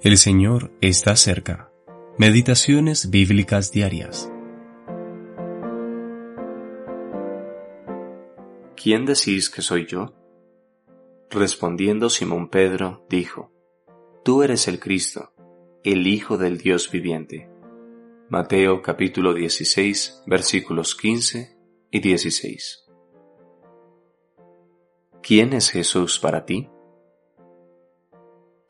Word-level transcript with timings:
El 0.00 0.16
Señor 0.16 0.70
está 0.80 1.16
cerca. 1.16 1.72
Meditaciones 2.18 3.10
bíblicas 3.10 3.72
diarias. 3.72 4.30
¿Quién 8.80 9.06
decís 9.06 9.50
que 9.50 9.60
soy 9.60 9.86
yo? 9.86 10.14
Respondiendo 11.30 12.10
Simón 12.10 12.48
Pedro, 12.48 13.04
dijo, 13.10 13.50
Tú 14.24 14.44
eres 14.44 14.68
el 14.68 14.78
Cristo, 14.78 15.32
el 15.82 16.06
Hijo 16.06 16.38
del 16.38 16.58
Dios 16.58 16.92
viviente. 16.92 17.50
Mateo 18.28 18.82
capítulo 18.82 19.34
16 19.34 20.22
versículos 20.26 20.94
15 20.94 21.56
y 21.90 21.98
16. 21.98 22.84
¿Quién 25.24 25.54
es 25.54 25.70
Jesús 25.70 26.20
para 26.20 26.44
ti? 26.44 26.70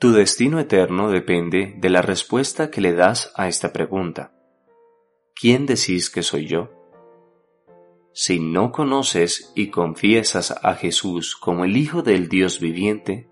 Tu 0.00 0.12
destino 0.12 0.60
eterno 0.60 1.10
depende 1.10 1.74
de 1.76 1.90
la 1.90 2.02
respuesta 2.02 2.70
que 2.70 2.80
le 2.80 2.92
das 2.92 3.32
a 3.34 3.48
esta 3.48 3.72
pregunta. 3.72 4.32
¿Quién 5.34 5.66
decís 5.66 6.08
que 6.08 6.22
soy 6.22 6.46
yo? 6.46 6.70
Si 8.12 8.38
no 8.38 8.70
conoces 8.70 9.52
y 9.56 9.70
confiesas 9.70 10.54
a 10.62 10.74
Jesús 10.74 11.34
como 11.34 11.64
el 11.64 11.76
Hijo 11.76 12.02
del 12.02 12.28
Dios 12.28 12.60
viviente, 12.60 13.28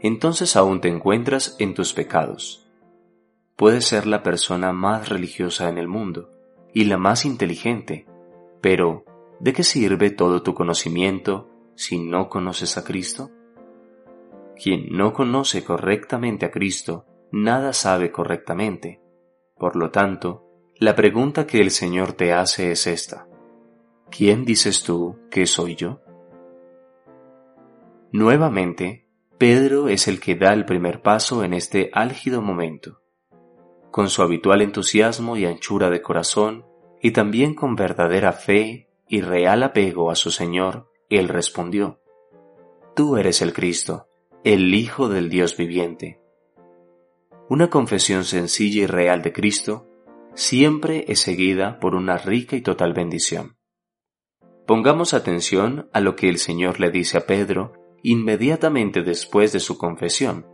entonces 0.00 0.54
aún 0.54 0.82
te 0.82 0.88
encuentras 0.88 1.56
en 1.58 1.72
tus 1.72 1.94
pecados. 1.94 2.70
Puedes 3.56 3.86
ser 3.86 4.06
la 4.06 4.22
persona 4.22 4.74
más 4.74 5.08
religiosa 5.08 5.70
en 5.70 5.78
el 5.78 5.88
mundo 5.88 6.28
y 6.74 6.84
la 6.84 6.98
más 6.98 7.24
inteligente, 7.24 8.06
pero 8.60 9.06
¿de 9.40 9.54
qué 9.54 9.64
sirve 9.64 10.10
todo 10.10 10.42
tu 10.42 10.52
conocimiento 10.52 11.48
si 11.74 11.98
no 11.98 12.28
conoces 12.28 12.76
a 12.76 12.84
Cristo? 12.84 13.30
Quien 14.56 14.88
no 14.90 15.12
conoce 15.12 15.64
correctamente 15.64 16.46
a 16.46 16.50
Cristo, 16.50 17.06
nada 17.30 17.72
sabe 17.72 18.10
correctamente. 18.10 19.00
Por 19.56 19.76
lo 19.76 19.90
tanto, 19.90 20.44
la 20.76 20.94
pregunta 20.94 21.46
que 21.46 21.60
el 21.60 21.70
Señor 21.70 22.12
te 22.12 22.32
hace 22.32 22.72
es 22.72 22.86
esta. 22.86 23.28
¿Quién 24.10 24.44
dices 24.44 24.82
tú 24.82 25.18
que 25.30 25.46
soy 25.46 25.76
yo? 25.76 26.00
Nuevamente, 28.12 29.08
Pedro 29.38 29.88
es 29.88 30.06
el 30.06 30.20
que 30.20 30.34
da 30.34 30.52
el 30.52 30.64
primer 30.64 31.02
paso 31.02 31.44
en 31.44 31.54
este 31.54 31.90
álgido 31.94 32.42
momento. 32.42 33.00
Con 33.90 34.08
su 34.08 34.22
habitual 34.22 34.62
entusiasmo 34.62 35.36
y 35.36 35.46
anchura 35.46 35.90
de 35.90 36.02
corazón, 36.02 36.66
y 37.00 37.10
también 37.12 37.54
con 37.54 37.74
verdadera 37.74 38.32
fe 38.32 38.88
y 39.08 39.20
real 39.20 39.62
apego 39.62 40.10
a 40.10 40.14
su 40.14 40.30
Señor, 40.30 40.90
él 41.08 41.28
respondió, 41.28 42.00
Tú 42.94 43.16
eres 43.16 43.42
el 43.42 43.52
Cristo, 43.52 44.08
el 44.44 44.74
Hijo 44.74 45.08
del 45.08 45.30
Dios 45.30 45.56
viviente. 45.56 46.20
Una 47.48 47.70
confesión 47.70 48.24
sencilla 48.24 48.82
y 48.82 48.86
real 48.86 49.22
de 49.22 49.32
Cristo 49.32 49.88
siempre 50.34 51.04
es 51.06 51.20
seguida 51.20 51.78
por 51.78 51.94
una 51.94 52.16
rica 52.18 52.56
y 52.56 52.60
total 52.60 52.92
bendición. 52.92 53.56
Pongamos 54.66 55.14
atención 55.14 55.88
a 55.92 56.00
lo 56.00 56.16
que 56.16 56.28
el 56.28 56.38
Señor 56.38 56.80
le 56.80 56.90
dice 56.90 57.18
a 57.18 57.26
Pedro 57.26 57.74
inmediatamente 58.02 59.02
después 59.02 59.52
de 59.52 59.60
su 59.60 59.78
confesión. 59.78 60.44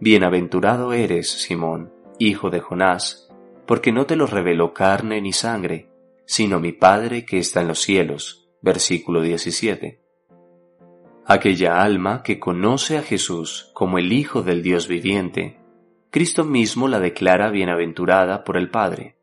Bienaventurado 0.00 0.94
eres, 0.94 1.28
Simón, 1.28 1.92
hijo 2.18 2.48
de 2.48 2.60
Jonás, 2.60 3.28
porque 3.66 3.92
no 3.92 4.06
te 4.06 4.16
lo 4.16 4.26
reveló 4.26 4.72
carne 4.72 5.20
ni 5.20 5.34
sangre, 5.34 5.90
sino 6.24 6.60
mi 6.60 6.72
Padre 6.72 7.26
que 7.26 7.36
está 7.36 7.60
en 7.60 7.68
los 7.68 7.80
cielos. 7.80 8.48
Versículo 8.62 9.20
17 9.20 9.99
aquella 11.32 11.80
alma 11.80 12.24
que 12.24 12.40
conoce 12.40 12.98
a 12.98 13.02
Jesús 13.02 13.70
como 13.72 13.98
el 13.98 14.12
Hijo 14.12 14.42
del 14.42 14.64
Dios 14.64 14.88
viviente, 14.88 15.60
Cristo 16.10 16.44
mismo 16.44 16.88
la 16.88 16.98
declara 16.98 17.50
bienaventurada 17.50 18.42
por 18.42 18.56
el 18.56 18.68
Padre. 18.68 19.16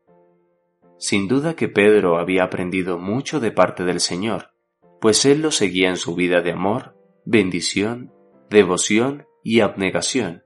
Sin 0.96 1.28
duda 1.28 1.54
que 1.54 1.68
Pedro 1.68 2.18
había 2.18 2.44
aprendido 2.44 2.98
mucho 2.98 3.40
de 3.40 3.52
parte 3.52 3.84
del 3.84 4.00
Señor, 4.00 4.52
pues 5.02 5.26
él 5.26 5.42
lo 5.42 5.50
seguía 5.50 5.90
en 5.90 5.98
su 5.98 6.14
vida 6.14 6.40
de 6.40 6.52
amor, 6.52 6.96
bendición, 7.26 8.10
devoción 8.48 9.26
y 9.44 9.60
abnegación, 9.60 10.44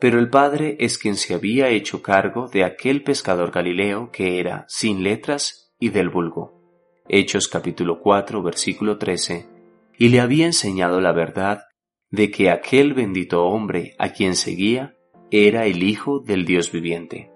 pero 0.00 0.18
el 0.18 0.28
Padre 0.28 0.76
es 0.80 0.98
quien 0.98 1.14
se 1.14 1.34
había 1.34 1.68
hecho 1.68 2.02
cargo 2.02 2.48
de 2.48 2.64
aquel 2.64 3.04
pescador 3.04 3.52
galileo 3.52 4.10
que 4.10 4.40
era 4.40 4.64
sin 4.66 5.04
letras 5.04 5.72
y 5.78 5.90
del 5.90 6.08
vulgo. 6.08 6.60
Hechos 7.08 7.46
capítulo 7.46 8.00
4 8.00 8.42
versículo 8.42 8.98
13 8.98 9.55
y 9.98 10.08
le 10.08 10.20
había 10.20 10.46
enseñado 10.46 11.00
la 11.00 11.12
verdad 11.12 11.62
de 12.10 12.30
que 12.30 12.50
aquel 12.50 12.94
bendito 12.94 13.44
hombre 13.46 13.94
a 13.98 14.10
quien 14.10 14.36
seguía 14.36 14.96
era 15.30 15.66
el 15.66 15.82
Hijo 15.82 16.20
del 16.20 16.44
Dios 16.44 16.70
viviente. 16.70 17.30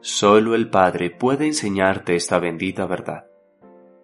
Solo 0.00 0.54
el 0.54 0.70
Padre 0.70 1.10
puede 1.10 1.46
enseñarte 1.46 2.14
esta 2.14 2.38
bendita 2.38 2.86
verdad. 2.86 3.26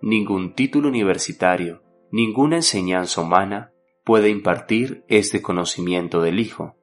Ningún 0.03 0.55
título 0.55 0.89
universitario, 0.89 1.83
ninguna 2.11 2.57
enseñanza 2.57 3.21
humana 3.21 3.73
puede 4.05 4.31
impartir 4.31 5.05
este 5.09 5.43
conocimiento 5.43 6.21
del 6.23 6.41
Hijo. 6.41 6.77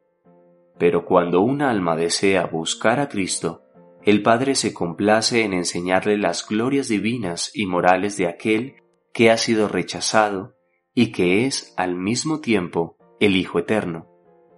Pero 0.78 1.06
cuando 1.06 1.42
un 1.42 1.62
alma 1.62 1.96
desea 1.96 2.46
buscar 2.46 3.00
a 3.00 3.10
Cristo, 3.10 3.64
el 4.04 4.22
Padre 4.22 4.56
se 4.56 4.74
complace 4.74 5.44
en 5.44 5.54
enseñarle 5.54 6.18
las 6.18 6.48
glorias 6.48 6.88
divinas 6.88 7.52
y 7.54 7.66
morales 7.66 8.18
de 8.18 8.28
aquel 8.28 8.76
que 9.18 9.32
ha 9.32 9.38
sido 9.38 9.68
rechazado 9.68 10.54
y 10.94 11.12
que 11.12 11.48
es 11.48 11.74
al 11.76 11.96
mismo 11.96 12.40
tiempo 12.40 12.98
el 13.20 13.36
Hijo 13.36 13.58
Eterno, 13.58 14.06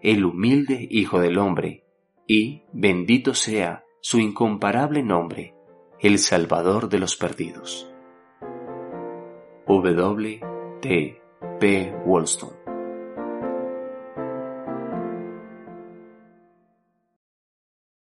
el 0.01 0.25
humilde 0.25 0.85
Hijo 0.91 1.21
del 1.21 1.37
Hombre, 1.37 1.85
y 2.27 2.63
bendito 2.73 3.33
sea 3.33 3.85
su 4.01 4.19
incomparable 4.19 5.01
nombre, 5.01 5.55
el 6.01 6.19
Salvador 6.19 6.89
de 6.89 6.99
los 6.99 7.15
perdidos. 7.15 7.89
W. 9.65 10.41
T. 10.81 11.21
P. 11.61 11.95
Wollstone 12.05 12.58